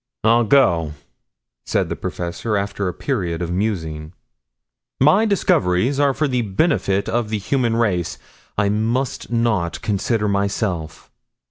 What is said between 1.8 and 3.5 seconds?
the professor after a period